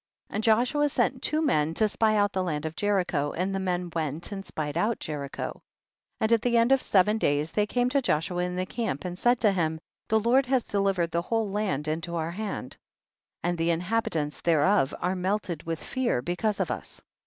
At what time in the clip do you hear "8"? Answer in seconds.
6.15-6.17